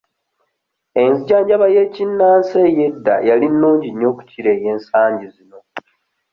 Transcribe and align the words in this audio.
Enzijanjaba 1.03 1.65
y'ekinnansi 1.75 2.55
ey'edda 2.67 3.15
yali 3.27 3.47
nnungi 3.53 3.89
okukira 4.11 4.49
ey'ensangi 4.55 5.27
zino. 5.35 5.57